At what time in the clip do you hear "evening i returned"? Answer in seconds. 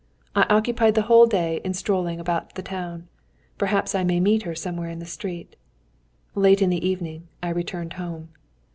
6.87-7.93